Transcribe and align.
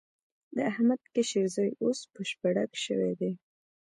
د 0.55 0.57
احمد 0.71 1.01
کشر 1.13 1.45
زوی 1.55 1.71
اوس 1.83 1.99
بشپړک 2.13 2.71
شوی 2.85 3.13
دی. 3.19 3.31